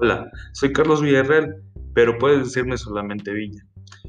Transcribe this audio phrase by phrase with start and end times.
[0.00, 1.56] Hola, soy Carlos Villarreal,
[1.92, 3.60] pero puedes decirme solamente Villa.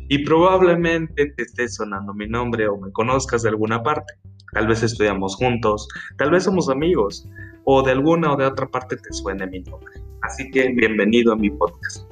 [0.07, 4.13] Y probablemente te esté sonando mi nombre o me conozcas de alguna parte.
[4.54, 5.88] Tal vez estudiamos juntos,
[6.20, 7.27] tal vez somos amigos,
[7.63, 9.91] o de alguna o de otra parte te suene mi nombre.
[10.21, 12.08] Así que bienvenido a mi podcast.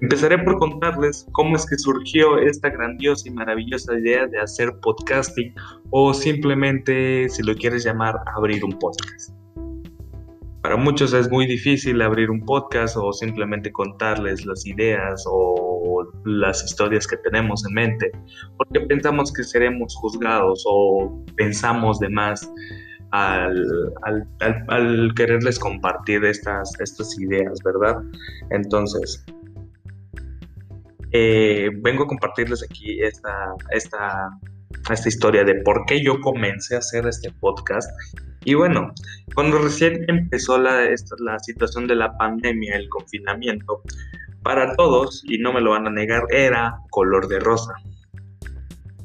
[0.00, 5.54] Empezaré por contarles cómo es que surgió esta grandiosa y maravillosa idea de hacer podcasting
[5.90, 9.34] o simplemente, si lo quieres llamar, abrir un podcast.
[10.64, 16.64] Para muchos es muy difícil abrir un podcast o simplemente contarles las ideas o las
[16.64, 18.10] historias que tenemos en mente,
[18.56, 22.50] porque pensamos que seremos juzgados o pensamos de más
[23.10, 23.52] al,
[25.14, 28.02] quererles compartir estas, estas ideas, ¿verdad?
[28.48, 29.22] Entonces,
[31.12, 34.30] eh, vengo a compartirles aquí esta, esta,
[34.90, 37.88] esta historia de por qué yo comencé a hacer este podcast
[38.44, 38.92] y bueno,
[39.34, 40.86] cuando recién empezó la,
[41.18, 43.82] la situación de la pandemia, el confinamiento,
[44.42, 47.72] para todos, y no me lo van a negar, era color de rosa.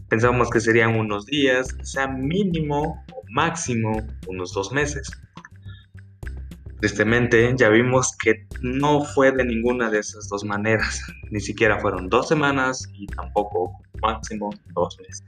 [0.10, 5.10] Pensábamos que serían unos días, sea mínimo o máximo unos dos meses.
[6.82, 11.02] Tristemente, ya vimos que no fue de ninguna de esas dos maneras.
[11.32, 15.24] Ni siquiera fueron dos semanas y tampoco máximo dos meses.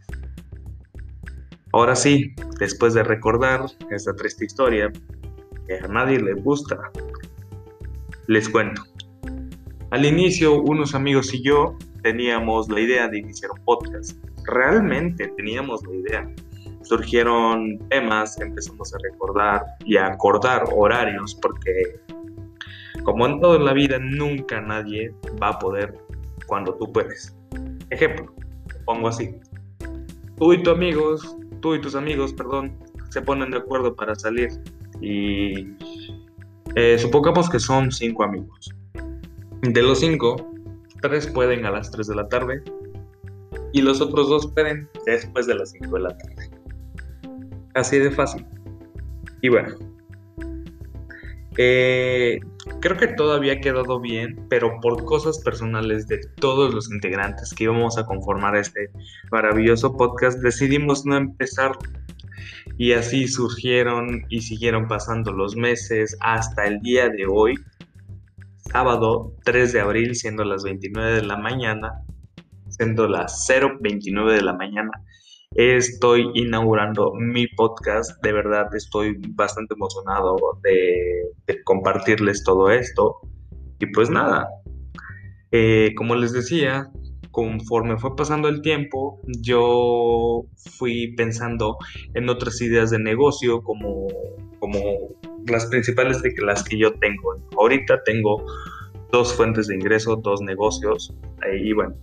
[1.74, 4.92] Ahora sí, después de recordar esta triste historia
[5.68, 6.78] que a nadie le gusta,
[8.28, 8.82] les cuento.
[9.92, 14.18] Al inicio, unos amigos y yo teníamos la idea de iniciar un podcast.
[14.46, 16.36] Realmente teníamos la idea.
[16.82, 22.00] Surgieron temas, empezamos a recordar y a acordar horarios porque
[23.04, 25.98] como en toda la vida nunca nadie va a poder
[26.48, 27.36] cuando tú puedes.
[27.90, 28.34] Ejemplo,
[28.86, 29.40] pongo así.
[30.38, 32.78] Tú y tus amigos tú y tus amigos, perdón,
[33.10, 34.50] se ponen de acuerdo para salir
[35.00, 35.68] y
[36.76, 38.74] eh, supongamos que son cinco amigos.
[39.62, 40.52] De los cinco,
[41.02, 42.64] tres pueden a las 3 de la tarde
[43.74, 46.52] y los otros dos pueden después de las 5 de la tarde.
[47.74, 48.46] Así de fácil.
[49.42, 49.76] Y bueno,
[51.58, 52.40] eh,
[52.82, 57.66] creo que todo había quedado bien, pero por cosas personales de todos los integrantes que
[57.66, 58.90] íbamos a conformar este
[59.32, 61.72] maravilloso podcast, decidimos no empezar.
[62.78, 67.56] Y así surgieron y siguieron pasando los meses hasta el día de hoy,
[68.58, 72.02] sábado 3 de abril, siendo las 29 de la mañana,
[72.70, 74.92] siendo las 0.29 de la mañana
[75.56, 78.22] estoy inaugurando mi podcast.
[78.24, 83.20] De verdad estoy bastante emocionado de, compartirles todo esto.
[83.80, 84.48] Y pues nada,
[85.52, 86.90] eh, como les decía,
[87.32, 90.44] conforme fue pasando el tiempo, yo
[90.78, 91.78] fui pensando
[92.14, 94.08] en otras ideas de negocio como,
[94.60, 94.80] como
[95.48, 97.36] las principales de las que yo tengo.
[97.58, 98.46] Ahorita tengo
[99.12, 101.14] dos fuentes de ingreso, dos negocios
[101.46, 101.96] eh, y bueno,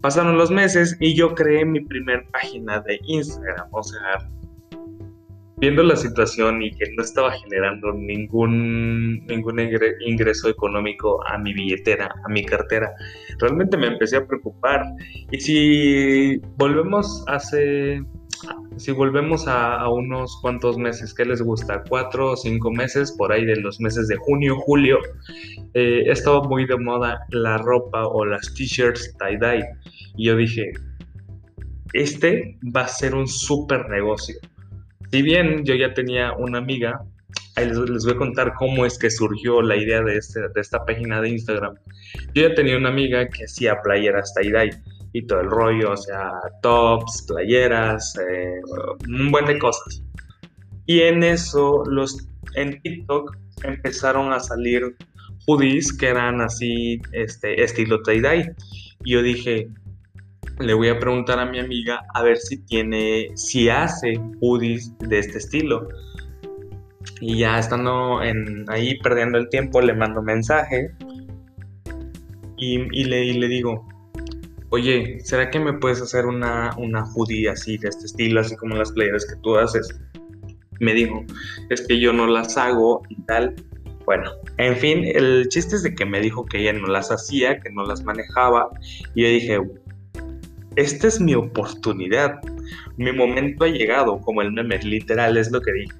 [0.00, 3.66] Pasaron los meses y yo creé mi primer página de Instagram.
[3.72, 4.28] O sea,
[5.60, 9.24] viendo la situación y que no estaba generando ningún,
[10.06, 12.92] ingreso económico a mi billetera, a mi cartera,
[13.38, 14.84] realmente me empecé a preocupar.
[15.30, 18.02] Y si volvemos hace,
[18.76, 21.82] si volvemos a, unos cuantos meses, ¿qué les gusta?
[21.88, 24.98] Cuatro o cinco meses, por ahí de los meses de junio, julio,
[25.74, 29.64] eh, estaba muy de moda la ropa o las t-shirts tie-dye.
[30.18, 30.72] Y yo dije,
[31.94, 34.34] este va a ser un súper negocio.
[35.10, 37.00] Si bien yo ya tenía una amiga,
[37.54, 40.84] ahí les, voy a contar cómo es que surgió la idea de, este, de esta
[40.84, 41.76] página de Instagram.
[42.34, 44.76] Yo ya tenía una amiga que hacía playeras tie-dye
[45.12, 48.60] y todo el rollo, o sea, tops, playeras, eh,
[49.08, 50.02] un buen de cosas.
[50.86, 54.96] Y en eso, los, en TikTok empezaron a salir
[55.46, 58.52] hoodies que eran así, este, estilo tie-dye.
[59.04, 59.68] Y yo dije,
[60.60, 65.18] le voy a preguntar a mi amiga a ver si tiene, si hace hoodies de
[65.18, 65.88] este estilo.
[67.20, 70.92] Y ya estando en, ahí perdiendo el tiempo, le mando mensaje
[72.56, 73.86] y, le, le, digo,
[74.70, 78.76] oye, ¿será que me puedes hacer una, una hoodie así, de este estilo, así como
[78.76, 80.00] las playeras que tú haces?
[80.80, 81.24] Me dijo,
[81.70, 83.54] es que yo no las hago y tal.
[84.04, 87.60] Bueno, en fin, el chiste es de que me dijo que ella no las hacía,
[87.60, 88.70] que no las manejaba.
[89.14, 89.60] Y yo dije,
[90.78, 92.40] esta es mi oportunidad,
[92.96, 95.96] mi momento ha llegado, como el meme, literal es lo que dije.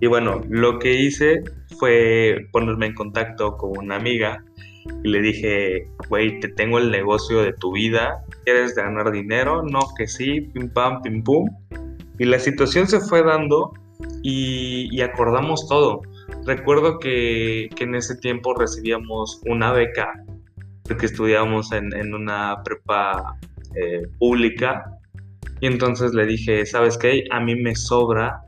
[0.00, 1.42] Y bueno, lo que hice
[1.78, 4.44] fue ponerme en contacto con una amiga
[5.02, 9.64] y le dije, güey, te tengo el negocio de tu vida, ¿quieres ganar dinero?
[9.64, 11.48] No, que sí, pim pam, pim pum.
[12.18, 13.72] Y la situación se fue dando
[14.22, 16.02] y, y acordamos todo.
[16.44, 20.12] recuerdo que, en ese tiempo recibíamos una beca,
[20.84, 23.36] porque estudiábamos en, una prepa
[23.76, 24.84] eh, pública,
[25.60, 27.24] y entonces le dije, ¿sabes qué?
[27.30, 28.42] A mí me sobra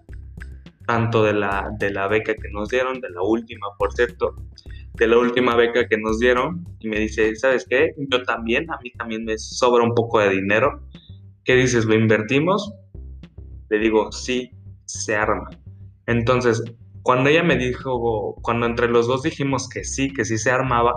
[0.86, 4.34] tanto de la, de la beca que nos dieron, de la última, por cierto,
[4.94, 7.92] de la última beca que nos dieron, y me dice, ¿sabes qué?
[8.10, 10.82] Yo también, a mí también me sobra un poco de dinero.
[11.44, 11.84] ¿Qué dices?
[11.84, 12.72] ¿Lo invertimos?
[13.70, 14.50] Le digo, sí,
[14.84, 15.48] se arma.
[16.06, 16.62] Entonces,
[17.02, 20.94] cuando ella me dijo, cuando entre los dos dijimos que sí, que sí se armaba,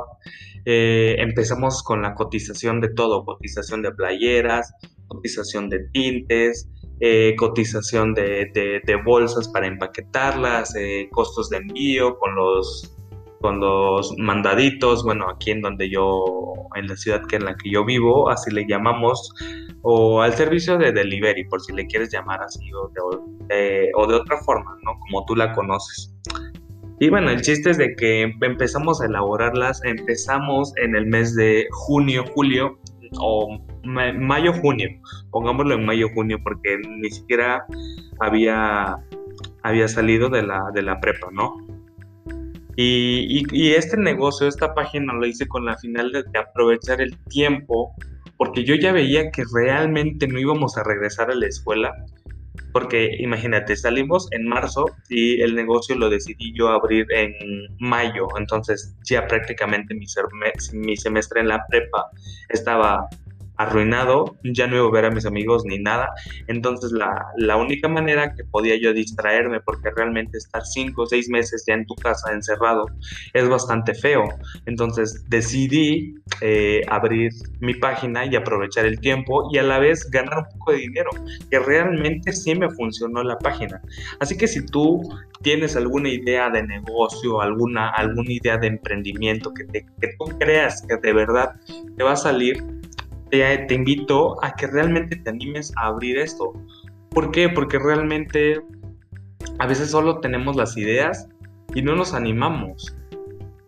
[0.66, 4.74] eh, empezamos con la cotización de todo, cotización de playeras,
[5.08, 6.70] cotización de tintes,
[7.00, 12.96] eh, cotización de, bolsas para empaquetarlas, eh, costos de envío con los,
[13.42, 17.72] con los mandaditos, bueno, aquí en donde yo, en la ciudad que en la que
[17.72, 19.34] yo vivo, así le llamamos,
[19.82, 22.88] o al servicio de delivery, por si le quieres llamar así, o
[23.50, 25.00] de, o de otra forma, ¿no?
[25.00, 26.14] Como tú la conoces.
[27.02, 31.66] Y bueno, el chiste es de que empezamos a elaborarlas, empezamos en el mes de
[31.72, 32.78] junio, julio,
[33.18, 34.88] o mayo, junio,
[35.32, 37.66] pongámoslo en mayo, junio, porque ni siquiera
[38.20, 38.98] había,
[39.64, 41.58] había salido de la, de la prepa, ¿no?
[42.76, 47.96] Y, y, este negocio, esta página lo hice con la final de, aprovechar el tiempo,
[48.38, 51.96] porque yo ya veía que realmente no íbamos a regresar a la escuela,
[52.72, 57.34] porque imagínate, salimos en marzo y el negocio lo decidí yo abrir en
[57.80, 62.10] mayo, entonces ya prácticamente mi, semestre en la prepa
[62.50, 63.08] estaba
[63.64, 66.10] arruinado, ya no iba a ver a mis amigos ni nada.
[66.48, 71.30] Entonces la, la, única manera que podía yo distraerme, porque realmente estar cinco o seis
[71.30, 72.86] meses ya en tu casa encerrado
[73.34, 74.24] es bastante feo.
[74.66, 80.40] Entonces decidí eh, abrir mi página y aprovechar el tiempo y a la vez ganar
[80.40, 81.12] un poco de dinero,
[81.50, 83.82] que realmente sí me funcionó la página.
[84.20, 85.02] Así que si tú
[85.42, 90.98] tienes alguna idea de negocio, alguna, alguna idea de emprendimiento que, que tú creas que
[90.98, 91.56] de verdad
[91.98, 92.64] te va a salir,
[93.32, 96.54] te, invito a que realmente te animes a abrir esto.
[97.10, 97.50] ¿Por qué?
[97.50, 98.62] Porque realmente
[99.60, 101.28] a veces solo tenemos las ideas
[101.74, 102.96] y no nos animamos.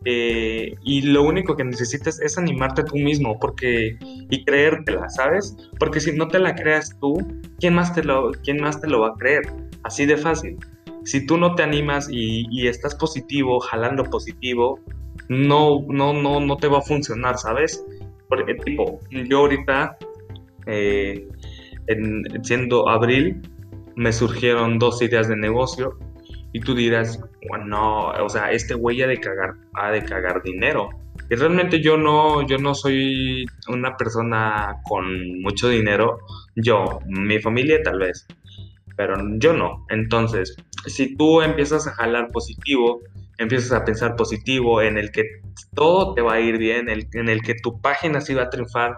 [0.06, 5.56] Eh, y lo único que necesitas es animarte tú mismo porque y creértela, ¿sabes?
[5.80, 7.18] Porque si no te la creas tú,
[7.60, 9.44] ¿quién más te lo, quién más te lo va a creer?
[9.84, 10.58] Así de fácil.
[11.06, 14.80] Si tú no te animas y, y estás positivo, jalando positivo,
[15.30, 17.84] no, no, no, no te va a funcionar, ¿sabes?
[18.28, 19.98] Porque, tipo, yo ahorita,
[20.66, 21.28] eh,
[22.42, 23.42] siendo abril,
[23.96, 25.98] me surgieron dos ideas de negocio
[26.52, 30.90] y tú dirás, bueno, o sea, este güey ha de cagar, ha de cagar dinero.
[31.30, 36.20] Y realmente yo no, yo no soy una persona con mucho dinero.
[36.56, 38.28] Yo, mi familia tal vez,
[38.96, 39.86] pero yo no.
[39.90, 40.56] Entonces,
[40.86, 43.02] si tú empiezas a jalar positivo,
[43.44, 45.24] empiezas a pensar positivo, en el que
[45.76, 48.96] todo te va a ir bien, en el que tu página sí va a triunfar.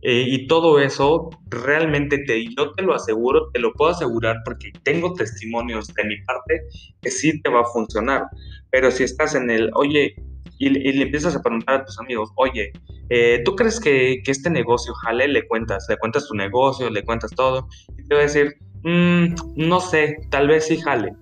[0.00, 4.70] Eh, y todo eso, realmente te, yo te lo aseguro, te lo puedo asegurar porque
[4.84, 6.62] tengo testimonios de mi parte
[7.02, 8.26] que sí te va a funcionar.
[8.70, 10.14] Pero si estás en el, oye,
[10.58, 12.72] y, le empiezas a preguntar a tus amigos, oye,
[13.10, 15.26] eh, ¿tú crees que, este negocio jale?
[15.28, 19.34] Le cuentas, le cuentas tu negocio, le cuentas todo, y te va a decir, mm,
[19.56, 21.12] no sé, tal vez sí jale.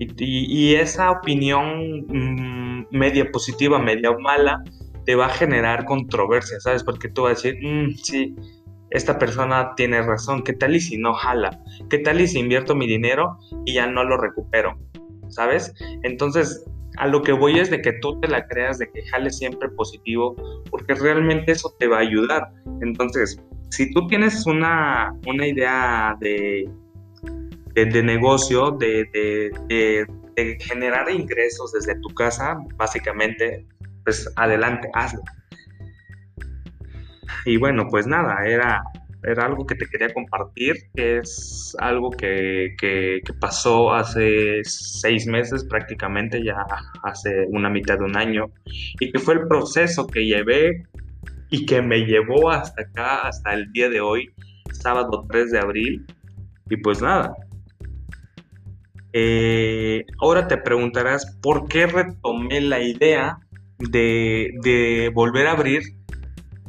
[0.00, 4.62] Y, esa opinión mm, media positiva, media mala,
[5.04, 6.84] te va a generar controversia, ¿sabes?
[6.84, 8.36] Porque tú vas a decir, mm, sí,
[8.90, 11.62] esta persona tiene razón, ¿qué tal y si no jala?
[11.90, 14.78] ¿Qué tal y si invierto mi dinero y ya no lo recupero?
[15.28, 15.74] ¿Sabes?
[16.02, 16.64] Entonces,
[16.96, 19.68] a lo que voy es de que tú te la creas, de que jale siempre
[19.68, 20.36] positivo,
[20.70, 22.48] porque realmente eso te va a ayudar.
[22.80, 26.68] Entonces, si tú tienes una, una idea de
[27.74, 30.06] de, negocio, de,
[30.60, 33.66] generar ingresos desde tu casa, básicamente,
[34.04, 35.22] pues adelante, hazlo.
[37.44, 38.82] Y bueno, pues nada, era,
[39.22, 46.42] era algo que te quería compartir, es algo que, que, pasó hace seis meses prácticamente,
[46.44, 46.64] ya
[47.04, 48.46] hace una mitad de un año,
[49.00, 50.84] y que fue el proceso que llevé
[51.50, 54.30] y que me llevó hasta acá, hasta el día de hoy,
[54.72, 56.06] sábado 3 de abril.
[56.70, 57.34] Y pues nada,
[59.12, 63.38] eh, ahora te preguntarás por qué retomé la idea
[63.78, 65.82] de, volver a abrir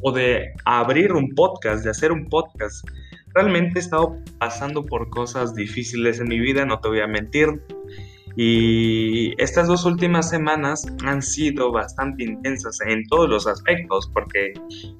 [0.02, 2.88] o de abrir un podcast, de hacer un podcast.
[3.34, 7.62] Realmente he estado pasando por cosas difíciles en mi vida, no te voy a mentir.
[8.36, 14.52] Y estas dos últimas semanas han sido bastante intensas en todos los aspectos, porque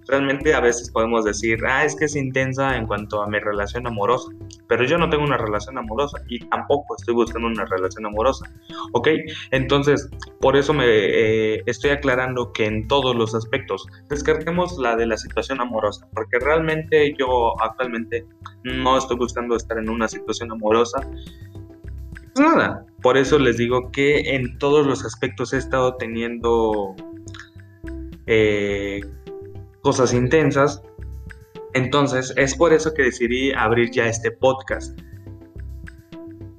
[0.08, 3.87] realmente a veces podemos decir, ah, es que es intensa en cuanto a mi relación
[3.87, 4.30] amorosa,
[4.68, 8.50] pero yo no tengo una relación amorosa y tampoco estoy buscando una relación amorosa,
[8.92, 9.08] ¿ok?
[9.50, 10.08] Entonces,
[10.40, 15.16] por eso me eh, estoy aclarando que en todos los aspectos descartemos la de la
[15.16, 18.26] situación amorosa, porque realmente yo actualmente
[18.64, 21.00] no estoy buscando estar en una situación amorosa.
[22.34, 26.94] Pues nada, por eso les digo que en todos los aspectos he estado teniendo
[28.26, 29.00] eh,
[29.82, 30.82] cosas intensas.
[31.75, 34.99] Entonces, es por eso que decidí abrir ya este podcast.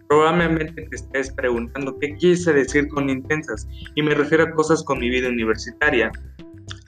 [0.07, 4.99] Probablemente te estés preguntando qué quise decir con intensas y me refiero a cosas con
[4.99, 6.11] mi vida universitaria.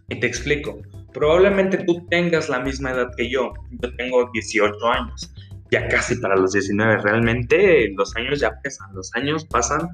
[0.09, 0.81] Y te explico.
[1.13, 3.53] Probablemente tú tengas la misma edad que yo.
[3.81, 5.33] Yo tengo 18 años.
[5.73, 7.01] Ya casi para los 19.
[7.01, 8.93] Realmente los años ya pesan.
[8.93, 9.89] Los años pasan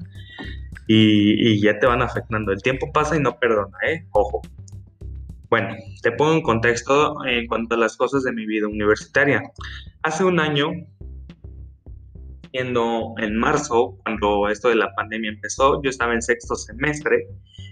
[0.86, 2.52] y, y ya te van afectando.
[2.52, 4.04] El tiempo pasa y no perdona, ¿eh?
[4.10, 4.42] Ojo.
[5.48, 9.42] Bueno, te pongo en contexto en cuanto a las cosas de mi vida universitaria.
[10.02, 10.70] Hace un año,
[12.50, 17.26] siendo en marzo, cuando esto de la pandemia empezó, yo estaba en sexto semestre.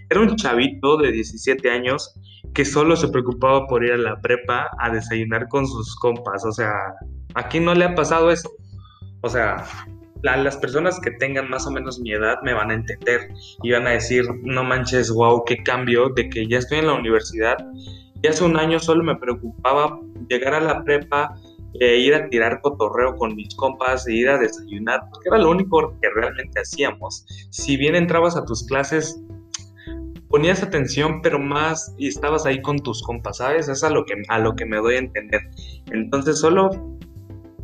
[0.09, 2.19] Era un chavito de 17 años
[2.55, 6.43] que solo se preocupaba por ir a la prepa a desayunar con sus compas.
[6.43, 6.73] O sea,
[7.35, 8.51] ¿a quién no le ha pasado eso?
[9.21, 9.65] O sea,
[10.21, 13.29] las personas que tengan más o menos mi edad me van a entender
[13.63, 16.93] y van a decir, no manches, wow, qué cambio de que ya estoy en la
[16.93, 17.57] universidad
[18.21, 21.35] y hace un año solo me preocupaba llegar a la prepa,
[21.79, 25.51] e ir a tirar cotorreo con mis compas, e ir a desayunar, porque era lo
[25.51, 27.25] único que realmente hacíamos.
[27.51, 29.21] Si bien entrabas a tus clases,
[30.29, 33.69] ponías atención, pero más y estabas ahí con tus compas, ¿sabes?
[33.69, 35.41] Es a lo que, a lo que me doy a entender.
[35.91, 36.71] Entonces solo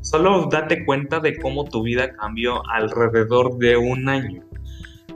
[0.05, 4.43] Solo date cuenta de cómo tu vida cambió alrededor de un año.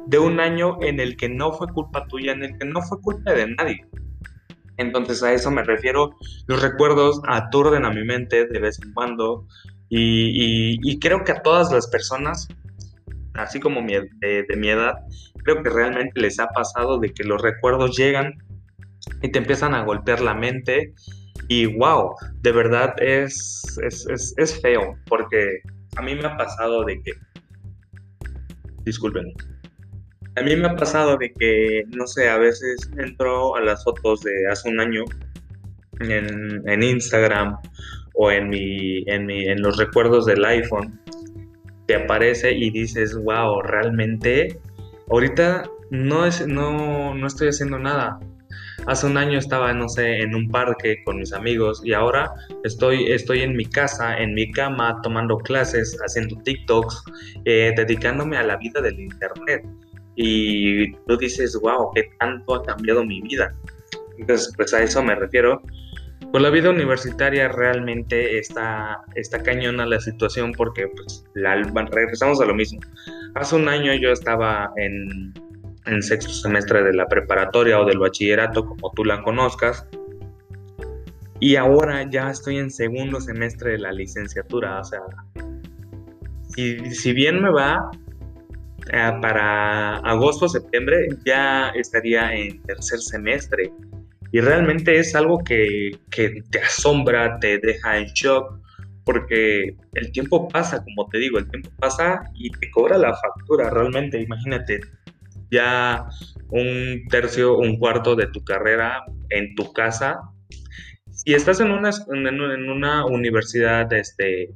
[0.07, 2.99] De un año en el que no fue culpa tuya, en el que no fue
[2.99, 3.85] culpa de nadie.
[4.77, 6.15] Entonces a eso me refiero.
[6.47, 9.45] Los recuerdos aturden a mi mente de vez en cuando.
[9.89, 12.47] Y, creo que a todas las personas,
[13.35, 14.95] así como de, de mi edad,
[15.43, 18.33] creo que realmente les ha pasado de que los recuerdos llegan
[19.21, 20.95] y te empiezan a golpear la mente
[21.49, 25.61] y wow, de verdad es, es, feo, porque
[25.97, 27.11] a mí me ha pasado de que,
[28.83, 29.33] disculpen,
[30.35, 34.21] a mí me ha pasado de que, no sé, a veces entro a las fotos
[34.21, 35.03] de hace un año
[35.99, 37.57] en, Instagram
[38.13, 41.01] o en, mi, en, mi, en los recuerdos del iPhone,
[41.87, 44.59] te aparece y dices, wow, realmente,
[45.09, 48.19] ahorita no, es, no, no estoy haciendo nada,
[48.87, 52.31] Hace un año estaba, no sé, en un parque con mis amigos y ahora
[52.63, 57.03] estoy, estoy en mi casa, en mi cama, tomando clases, haciendo TikToks,
[57.45, 59.65] eh, dedicándome a la vida del Internet.
[60.15, 63.55] Y tú dices, wow, qué tanto ha cambiado mi vida.
[64.17, 65.61] Entonces, pues a eso me refiero.
[66.31, 72.45] Pues la vida universitaria realmente está, está cañona la situación porque pues, la, regresamos a
[72.45, 72.79] lo mismo.
[73.35, 75.33] Hace un año yo estaba en,
[75.89, 79.85] en sexto semestre de la preparatoria o del bachillerato, como tú la conozcas.
[81.39, 84.79] Y ahora ya estoy en segundo semestre de la licenciatura.
[84.79, 85.01] O sea,
[86.53, 87.89] si, si bien me va,
[88.91, 93.71] eh, para agosto, septiembre, ya estaría en tercer semestre.
[94.31, 98.59] Y realmente es algo que, que te asombra, te deja en shock,
[99.05, 103.69] porque el tiempo pasa, como te digo, el tiempo pasa y te cobra la factura,
[103.71, 104.81] realmente, imagínate,
[105.51, 106.05] ya
[106.49, 110.19] un tercio, un cuarto de tu carrera en tu casa.
[111.11, 114.49] Si estás en una, en una universidad este,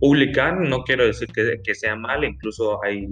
[0.00, 3.06] pública, no quiero decir que, sea mal, incluso hay,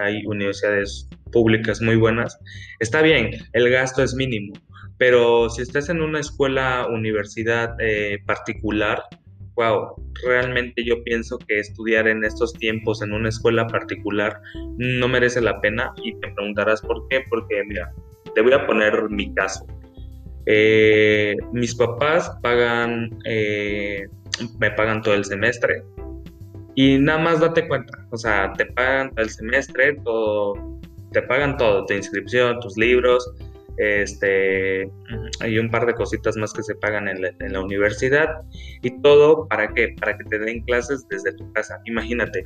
[0.00, 2.38] hay universidades públicas muy buenas,
[2.80, 4.54] está bien, el gasto es mínimo,
[4.98, 9.02] pero si estás en una escuela, universidad eh, particular,
[9.58, 9.92] wow,
[10.24, 14.40] realmente yo pienso que estudiar en estos tiempos en una escuela particular
[14.76, 17.92] no merece la pena y te preguntarás por qué, porque mira,
[18.36, 19.66] te voy a poner mi caso.
[20.46, 24.06] Eh, mis papás pagan, eh,
[24.60, 25.82] me pagan todo el semestre
[26.76, 30.54] y nada más date cuenta, o sea, te pagan todo el semestre, todo,
[31.10, 33.28] te pagan todo, tu inscripción, tus libros,
[33.78, 34.90] este,
[35.40, 38.28] hay un par de cositas más que se pagan en la, universidad
[38.82, 41.80] y todo para qué, para que te den clases desde tu casa.
[41.84, 42.44] Imagínate,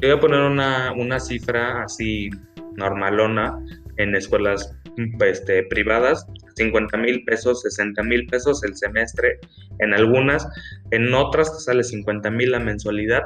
[0.00, 2.30] te voy a poner una, una cifra así
[2.76, 3.58] normalona
[3.96, 4.76] en escuelas
[5.20, 9.38] este, privadas, 50 mil pesos, 60 mil pesos el semestre
[9.78, 10.46] en algunas,
[10.90, 13.22] en otras te sale 50 mil la mensualidad.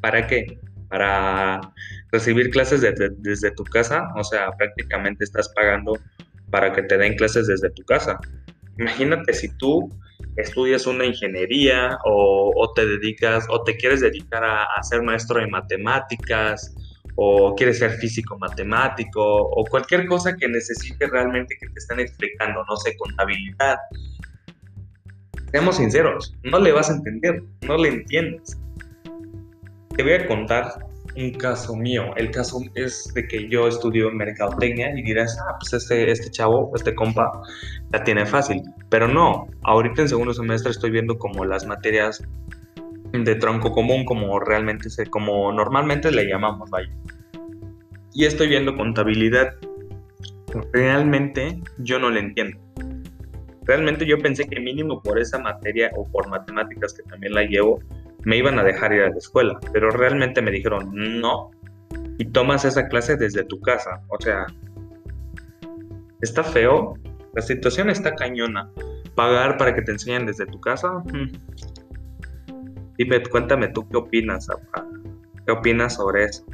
[0.00, 0.58] ¿Para qué?
[0.88, 1.60] Para
[2.12, 5.92] recibir clases desde tu casa, o sea, prácticamente estás pagando
[6.50, 8.18] para que te den clases desde tu casa.
[8.78, 9.88] Imagínate si tú
[10.36, 16.74] estudias una ingeniería o, te dedicas o te quieres dedicar a, ser maestro de matemáticas
[17.16, 22.64] o quieres ser físico matemático o cualquier cosa que necesite realmente que te estén explicando,
[22.68, 23.76] no sé, contabilidad.
[25.50, 28.58] Seamos sinceros, no le vas a entender, no le entiendes.
[29.96, 32.14] Te voy a contar un caso mío.
[32.16, 36.70] El caso es de que yo estudio mercadotecnia y dirás, ah, pues este, este chavo,
[36.74, 37.30] este compa,
[37.92, 38.62] la tiene fácil.
[38.88, 42.22] Pero no, ahorita en segundo semestre estoy viendo como las materias
[43.12, 46.90] de tronco común, como realmente, se, como normalmente le llamamos, vaya.
[48.12, 49.54] Y estoy viendo contabilidad.
[50.72, 52.58] Realmente yo no le entiendo.
[53.64, 57.80] Realmente yo pensé que mínimo por esa materia o por matemáticas que también la llevo,
[58.24, 61.50] me iban a dejar ir a la escuela, pero realmente me dijeron no
[62.20, 64.02] y tomas esa clase desde tu casa.
[64.08, 64.46] O sea,
[66.20, 66.92] está feo,
[67.34, 68.70] la situación está cañona.
[69.14, 70.98] Pagar para que te enseñen desde tu casa.
[70.98, 71.32] Mm.
[72.98, 74.48] Dime, cuéntame tú qué opinas,
[75.46, 76.44] ¿Qué opinas sobre eso?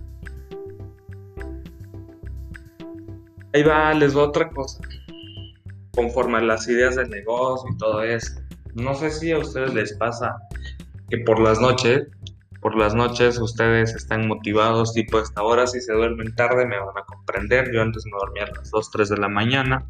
[3.53, 4.81] Ahí va, les va otra cosa.
[5.97, 8.41] Conforme a las ideas del negocio y todo eso.
[8.75, 10.37] No sé si a ustedes les pasa
[11.09, 12.09] que por las noches,
[12.61, 16.97] por las noches ustedes están motivados, tipo esta hora, si se duermen tarde me van
[16.97, 19.89] a comprender, yo antes me dormía a las 2, 3 de la mañana,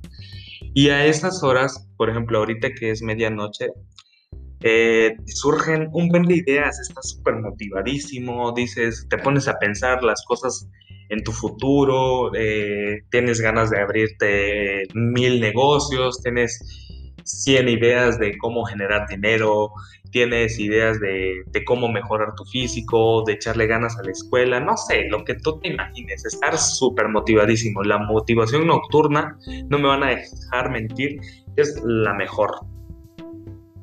[0.75, 3.69] y a esas horas, por ejemplo, ahorita que es medianoche,
[4.61, 10.25] eh, surgen un buen de ideas, estás súper motivadísimo, dices, te pones a pensar las
[10.27, 10.69] cosas
[11.09, 16.86] en tu futuro, eh, tienes ganas de abrirte mil negocios, tienes
[17.27, 19.73] 100 ideas de cómo generar dinero,
[20.11, 25.09] tienes ideas de, cómo mejorar tu físico, de echarle ganas a la escuela, no sé,
[25.11, 27.83] lo que tú te imagines, estar súper motivadísimo.
[27.83, 29.37] La motivación nocturna,
[29.69, 31.21] no me van a dejar mentir,
[31.57, 32.51] es la mejor.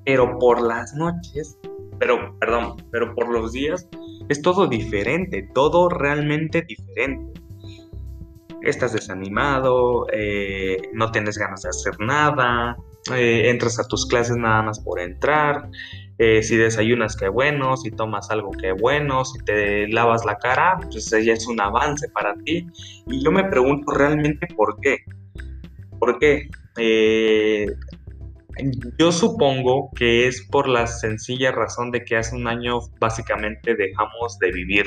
[0.05, 1.57] Pero por las noches,
[1.99, 3.87] pero, perdón, pero por los días,
[4.29, 7.41] es todo diferente, todo realmente diferente.
[8.61, 12.77] Estás desanimado, eh, no tienes ganas de hacer nada,
[13.11, 15.69] eh, entras a tus clases nada más por entrar,
[16.19, 20.77] eh, si desayunas, qué bueno, si tomas algo, qué bueno, si te lavas la cara,
[20.91, 22.67] pues ya es un avance para ti.
[23.07, 24.99] Y yo me pregunto realmente por qué.
[25.99, 26.49] ¿Por qué?
[26.77, 27.65] Eh,
[28.99, 34.37] yo supongo que es por la sencilla razón de que hace un año básicamente dejamos
[34.39, 34.85] de vivir.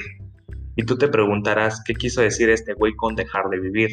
[0.76, 3.90] Y tú te preguntarás qué quiso decir este güey con dejar de vivir.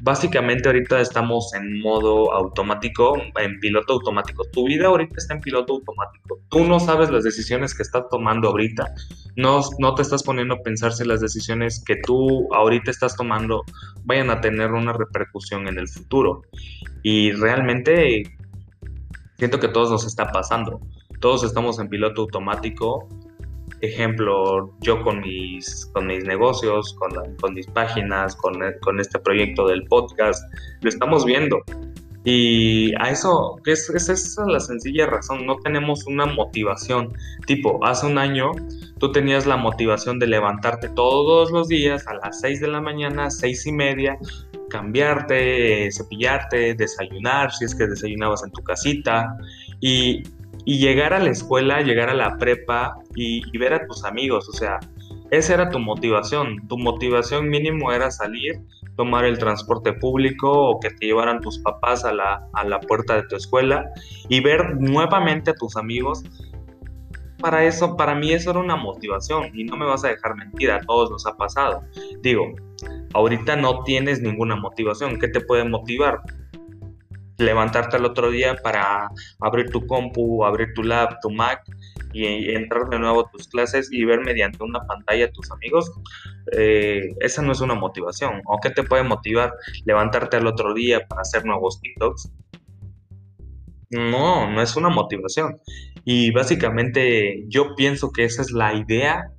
[0.00, 4.44] Básicamente ahorita estamos en modo automático, en piloto automático.
[4.50, 6.40] Tu vida ahorita está en piloto automático.
[6.48, 8.94] Tú no sabes las decisiones que estás tomando ahorita.
[9.36, 13.64] No, no te estás poniendo a pensar si las decisiones que tú ahorita estás tomando
[14.04, 16.42] vayan a tener una repercusión en el futuro.
[17.02, 18.22] Y realmente
[19.36, 20.80] siento que todos nos está pasando.
[21.20, 23.08] Todos estamos en piloto automático
[23.80, 29.66] ejemplo, yo con mis, con mis negocios, con, con mis páginas, con, con, este proyecto
[29.66, 30.42] del podcast,
[30.80, 31.62] lo estamos viendo.
[32.26, 37.12] Y a eso, es, es esa la sencilla razón, no tenemos una motivación.
[37.46, 38.52] Tipo, hace un año
[38.98, 43.30] tú tenías la motivación de levantarte todos los días a las 6 de la mañana,
[43.30, 44.16] seis y media,
[44.70, 49.36] cambiarte, cepillarte, desayunar, si es que desayunabas en tu casita,
[49.80, 50.22] y
[50.64, 54.52] y llegar a la escuela, llegar a la prepa y, ver a tus amigos, o
[54.52, 54.80] sea,
[55.30, 56.66] esa era tu motivación.
[56.68, 58.60] Tu motivación mínimo era salir,
[58.96, 63.16] tomar el transporte público o que te llevaran tus papás a la, a la puerta
[63.16, 63.90] de tu escuela
[64.28, 66.22] y ver nuevamente a tus amigos.
[67.40, 70.70] Para eso, para mí eso era una motivación y no me vas a dejar mentir,
[70.70, 71.82] a todos nos ha pasado.
[72.22, 72.54] Digo,
[73.12, 76.20] ahorita no tienes ninguna motivación, ¿qué te puede motivar?
[77.38, 79.08] Levantarte al otro día para
[79.40, 81.62] abrir tu compu, abrir tu lab, tu Mac
[82.12, 85.90] y entrar de nuevo a tus clases y ver mediante una pantalla a tus amigos,
[86.52, 88.40] eh, esa no es una motivación.
[88.46, 89.52] ¿O qué te puede motivar?
[89.84, 92.30] Levantarte al otro día para hacer nuevos TikToks.
[93.90, 95.60] No, no es una motivación.
[96.04, 99.32] Y básicamente yo pienso que esa es la idea.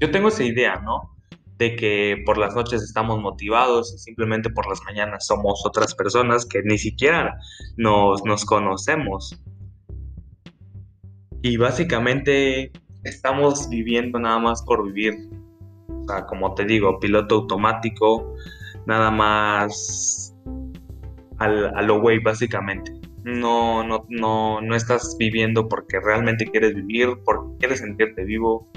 [0.00, 1.17] Yo tengo esa idea, ¿no?
[1.58, 6.46] De que por las noches estamos motivados y simplemente por las mañanas somos otras personas
[6.46, 7.38] que ni siquiera
[7.76, 9.42] nos, nos conocemos.
[11.42, 15.14] Y básicamente estamos viviendo nada más por vivir.
[15.88, 18.34] O sea, como te digo, piloto automático,
[18.86, 20.34] nada más
[21.38, 22.92] a lo güey, básicamente.
[23.24, 28.70] No, no, no, no estás viviendo porque realmente quieres vivir, porque quieres sentirte vivo.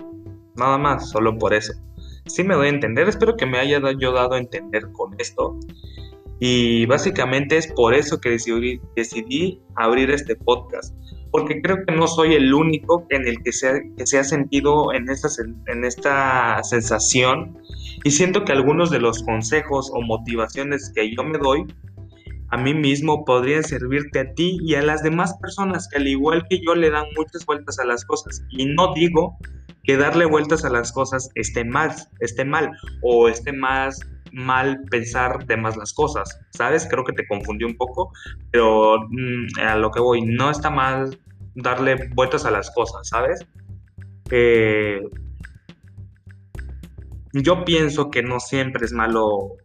[0.56, 1.74] Nada más, solo por eso
[2.26, 5.58] sí me doy a entender, espero que me haya yo dado a entender con esto.
[6.40, 8.30] Y básicamente es por eso que
[8.96, 10.96] decidí, abrir este podcast,
[11.30, 16.64] porque creo que no soy el único en el que se, ha sentido en esta
[16.64, 17.58] sensación
[18.04, 21.66] y siento que algunos de los consejos o motivaciones que yo me doy
[22.52, 26.46] a mí mismo podrían servirte a ti y a las demás personas que al igual
[26.50, 28.44] que yo le dan muchas vueltas a las cosas.
[28.50, 29.38] Y no digo
[29.84, 34.00] que darle vueltas a las cosas esté mal, esté mal o esté más
[34.34, 36.88] mal pensar de más las cosas, ¿sabes?
[36.90, 38.14] Creo que te confundí un poco,
[38.52, 41.20] pero mm, a lo que voy, no está mal
[41.56, 43.46] darle vueltas a las cosas, ¿sabes?
[44.30, 45.02] Eh,
[47.34, 49.58] yo pienso que no siempre es malo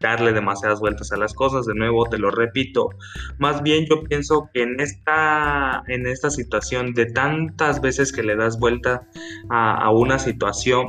[0.00, 2.90] darle demasiadas vueltas a las cosas, de nuevo te lo repito,
[3.38, 8.36] más bien yo pienso que en esta, en esta situación de tantas veces que le
[8.36, 9.06] das vuelta
[9.48, 10.88] a, una situación,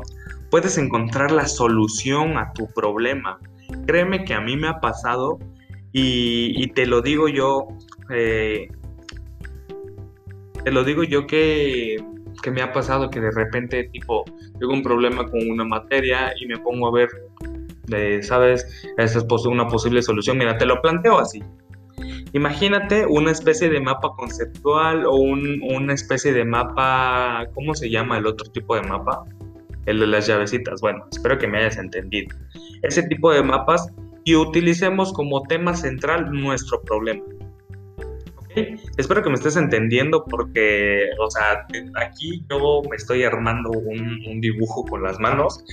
[0.51, 3.39] puedes encontrar la solución a tu problema.
[3.85, 5.39] Créeme que a mí me ha pasado
[5.93, 7.67] y, te lo digo yo,
[8.09, 8.67] eh,
[10.63, 11.95] te lo digo yo que,
[12.43, 14.25] que me ha pasado que de repente tipo
[14.59, 17.09] tengo un problema con una materia y me pongo a ver
[18.21, 18.85] ¿sabes?
[18.97, 20.37] Esa es una posible solución.
[20.37, 21.43] Mira, te lo planteo así.
[22.33, 28.27] Imagínate una especie de mapa conceptual o una especie de mapa, ¿cómo se llama el
[28.27, 29.23] otro tipo de mapa?
[29.85, 30.81] El de las llavecitas.
[30.81, 32.35] Bueno, espero que me hayas entendido.
[32.83, 33.87] Ese tipo de mapas
[34.25, 37.23] y utilicemos como tema central nuestro problema.
[38.97, 44.83] Espero que me estés entendiendo porque, o sea, aquí yo me estoy armando un dibujo
[44.85, 45.63] con las manos,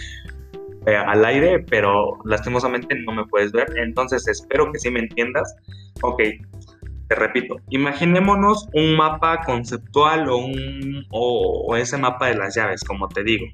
[0.87, 3.66] eh, al aire, pero lastimosamente no me puedes ver.
[3.77, 5.55] Entonces espero que sí me entiendas.
[6.03, 6.20] Ok,
[7.09, 13.09] te repito, imaginémonos un mapa conceptual o, un, o, ese mapa de las llaves, como
[13.09, 13.47] te digo.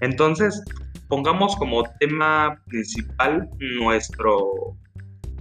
[0.00, 0.62] Entonces,
[1.08, 4.76] pongamos como tema principal nuestro,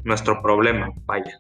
[0.04, 1.40] nuestro problema, vaya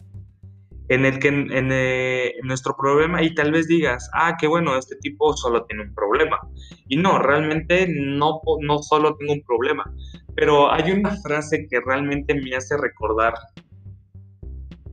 [0.89, 4.95] en el que en, eh, nuestro problema y tal vez digas, ah, qué bueno, este
[4.97, 6.39] tipo solo tiene un problema.
[6.87, 9.91] Y no, realmente no, no solo tengo un problema,
[10.35, 13.33] pero hay una frase que realmente me hace recordar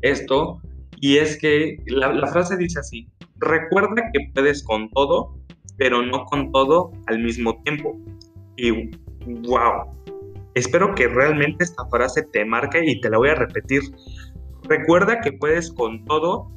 [0.03, 0.61] esto
[1.01, 5.39] y es que la, la frase dice así, recuerda que puedes con todo,
[5.79, 7.99] pero no con todo al mismo tiempo.
[8.57, 8.91] Y
[9.27, 9.91] wow,
[10.55, 13.83] espero que realmente esta frase te marque y te la voy a repetir.
[14.69, 16.51] Recuerda que puedes con todo,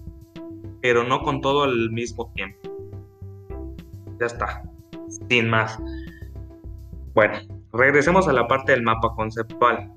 [0.82, 2.58] pero no con todo al mismo tiempo.
[4.20, 4.64] Ya está,
[5.30, 5.78] sin más.
[7.14, 7.38] Bueno,
[7.74, 9.92] regresemos a la parte del mapa conceptual.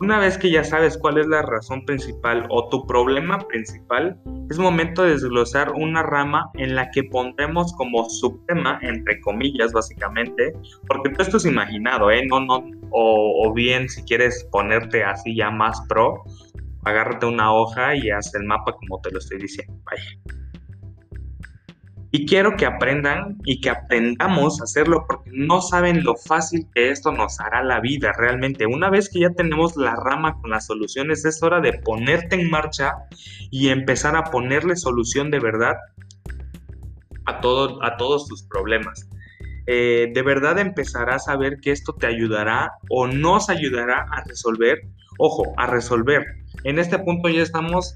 [0.00, 4.58] Una vez que ya sabes cuál es la razón principal o tu problema principal, es
[4.58, 10.54] momento de desglosar una rama en la que pondremos como subtema, entre comillas, básicamente,
[10.88, 12.24] porque todo esto es imaginado, ¿eh?
[12.26, 16.24] No, no, o, o bien si quieres ponerte así ya más pro,
[16.84, 19.74] agárrate una hoja y haz el mapa como te lo estoy diciendo.
[19.84, 20.02] Vaya.
[22.14, 26.90] Y quiero que aprendan y que aprendamos a hacerlo porque no saben lo fácil que
[26.90, 28.66] esto nos hará la vida realmente.
[28.66, 32.50] Una vez que ya tenemos la rama con las soluciones, es hora de ponerte en
[32.50, 32.92] marcha
[33.50, 35.76] y empezar a ponerle solución de verdad
[37.24, 39.08] a, todo, a todos tus problemas.
[39.66, 44.82] Eh, de verdad empezarás a ver que esto te ayudará o nos ayudará a resolver,
[45.18, 46.24] ojo, a resolver,
[46.64, 47.94] en este punto ya estamos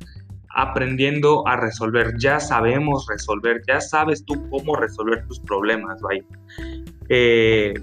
[0.50, 6.24] aprendiendo a resolver, ya sabemos resolver, ya sabes tú cómo resolver tus problemas, vaya.
[7.08, 7.74] Eh,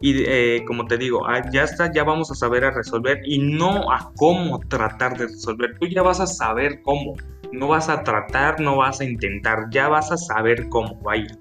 [0.00, 3.38] y eh, como te digo, ah, ya está, ya vamos a saber a resolver y
[3.38, 5.78] no a cómo tratar de resolver.
[5.80, 7.14] Tú ya vas a saber cómo.
[7.52, 11.38] No vas a tratar, no vas a intentar, ya vas a saber cómo, vaya.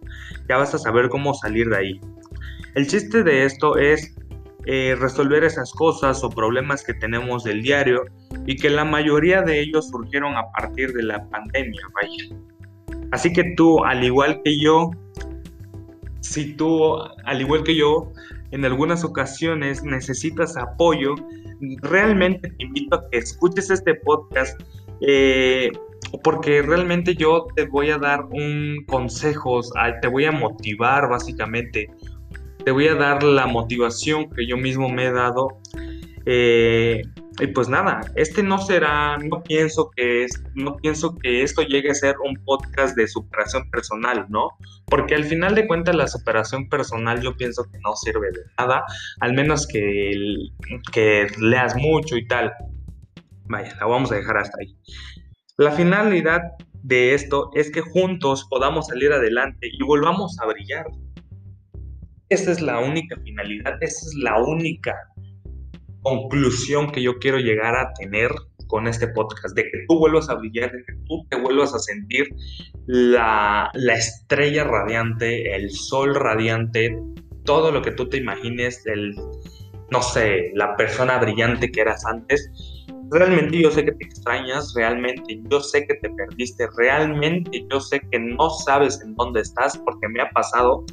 [0.49, 2.01] Ya vas a saber cómo salir de ahí.
[2.75, 4.15] El chiste de esto es
[4.65, 8.05] eh, resolver esas cosas o problemas que tenemos del diario
[8.45, 12.35] y que la mayoría de ellos surgieron a partir de la pandemia, vaya.
[13.11, 14.91] Así que tú, al igual que yo,
[16.21, 18.11] si tú, al igual que yo,
[18.51, 21.15] en algunas ocasiones necesitas apoyo,
[21.81, 24.59] realmente te invito a que escuches este podcast
[25.01, 25.71] eh,
[26.21, 29.61] porque realmente yo te voy a dar un consejo,
[30.01, 31.89] te voy a motivar básicamente
[32.63, 35.59] te voy a dar la motivación que yo mismo me he dado.
[36.25, 37.01] Eh,
[37.39, 41.89] y pues nada, este no será, no pienso que es, no pienso que esto llegue
[41.89, 44.49] a ser un podcast de superación personal, ¿no?
[44.85, 48.83] Porque al final de cuentas la superación personal yo pienso que no sirve de nada,
[49.19, 50.13] al menos que,
[50.91, 52.53] que leas mucho y tal.
[53.45, 54.77] Vaya, la vamos a dejar hasta ahí.
[55.63, 56.41] La finalidad
[56.81, 60.87] de esto es que juntos podamos salir adelante y volvamos a brillar.
[62.27, 64.93] Esa es la única finalidad, esa es la única
[66.01, 68.29] conclusión que yo quiero llegar a tener
[68.67, 71.79] con este podcast, de que tú vuelvas a brillar, de que tú te vuelvas a
[71.79, 72.27] sentir
[72.85, 76.93] la, la estrella radiante, el sol radiante,
[77.45, 79.15] todo lo que tú te imagines, el,
[79.91, 82.51] no sé, la persona brillante que eras antes.
[83.13, 88.01] Realmente yo sé que te extrañas, realmente yo sé que te perdiste, realmente yo sé
[88.11, 90.83] que no sabes en dónde estás porque me ha pasado.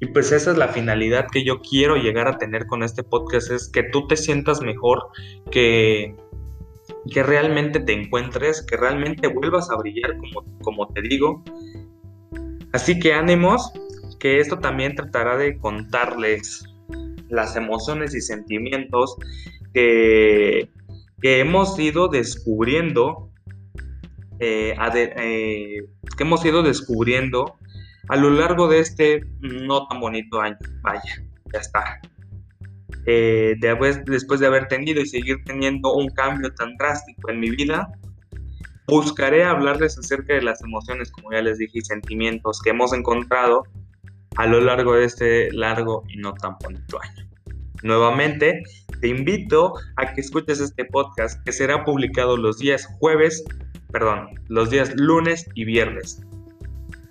[0.00, 3.52] Y pues esa es la finalidad que yo quiero llegar a tener con este podcast,
[3.52, 5.04] es que tú te sientas mejor,
[5.52, 6.16] que,
[7.12, 11.44] que realmente te encuentres, que realmente vuelvas a brillar como, como te digo.
[12.72, 13.72] Así que ánimos,
[14.18, 16.64] que esto también tratará de contarles
[17.28, 19.16] las emociones y sentimientos
[19.72, 20.68] que,
[21.20, 23.30] que hemos ido descubriendo,
[24.38, 25.78] eh, eh,
[26.16, 27.56] que hemos ido descubriendo
[28.08, 30.58] a lo largo de este no tan bonito año.
[30.82, 32.00] Vaya, ya está.
[33.06, 37.88] Eh, después de haber tenido y seguir teniendo un cambio tan drástico en mi vida,
[38.86, 43.64] buscaré hablarles acerca de las emociones, como ya les dije, y sentimientos que hemos encontrado
[44.36, 47.28] a lo largo de este largo y no tan bonito año.
[47.84, 48.62] Nuevamente,
[49.02, 53.44] te invito a que escuches este podcast que será publicado los días jueves,
[53.92, 56.22] perdón, los días lunes y viernes.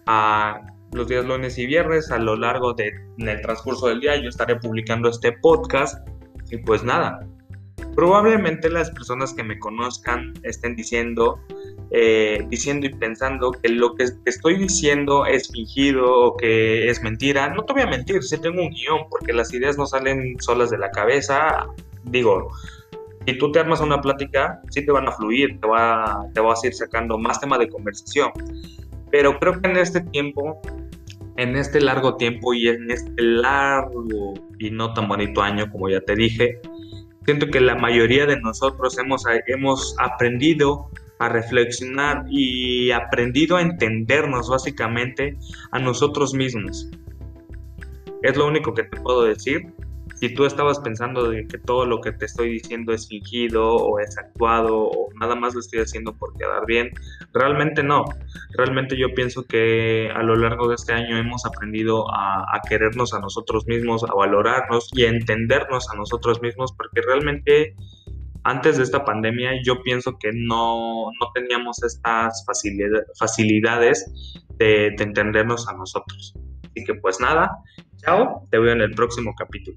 [0.07, 2.91] A los días lunes y viernes a lo largo del
[3.43, 6.07] transcurso del día yo estaré publicando este podcast
[6.49, 7.19] y pues nada,
[7.95, 11.39] probablemente las personas que me conozcan estén diciendo,
[11.91, 17.49] eh, diciendo y pensando que lo que estoy diciendo es fingido o que es mentira.
[17.49, 20.69] No te voy a mentir, sí tengo un guion, porque las ideas no salen solas
[20.69, 21.67] de la cabeza.
[22.03, 22.49] Digo,
[23.25, 26.63] si tú te armas una plática, sí te van a fluir, te, va, te vas
[26.63, 28.31] a ir sacando más tema de conversación.
[29.11, 30.59] Pero creo que en este tiempo,
[31.37, 36.01] en este largo tiempo y en este largo y no tan bonito año, como ya
[36.01, 36.59] te dije,
[37.25, 44.49] siento que la mayoría de nosotros hemos, hemos aprendido a reflexionar y aprendido a entendernos
[44.49, 45.37] básicamente
[45.71, 46.89] a nosotros mismos.
[48.21, 49.73] Es lo único que te puedo decir
[50.23, 53.99] si tú estabas pensando de que todo lo que te estoy diciendo es fingido o
[53.99, 56.91] es actuado o nada más lo estoy haciendo por quedar bien,
[57.33, 58.05] realmente no.
[58.57, 63.19] Realmente yo pienso que a lo largo de este año hemos aprendido a, querernos a
[63.19, 67.75] nosotros mismos, a valorarnos y a entendernos a nosotros mismos porque realmente
[68.45, 72.45] antes de esta pandemia yo pienso que no, teníamos estas
[73.19, 76.33] facilidades de entendernos a nosotros.
[76.63, 77.57] Así que pues nada,
[77.97, 79.75] chao, te veo en el próximo capítulo.